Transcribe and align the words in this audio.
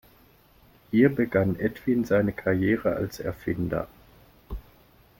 Hier 0.89 1.13
begann 1.13 1.59
Edwin 1.59 2.05
seine 2.05 2.33
Karriere 2.33 2.95
als 2.95 3.19
Erfinder. 3.19 3.87